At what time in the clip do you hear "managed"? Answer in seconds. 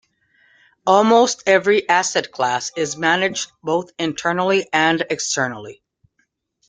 2.97-3.51